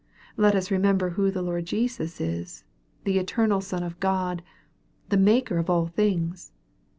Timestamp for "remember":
0.71-1.09